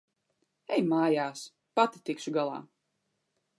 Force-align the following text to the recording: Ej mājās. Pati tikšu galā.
Ej 0.77 0.85
mājās. 0.93 1.45
Pati 1.81 2.03
tikšu 2.09 2.35
galā. 2.41 2.59